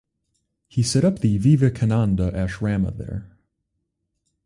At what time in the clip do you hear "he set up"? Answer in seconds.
0.67-1.19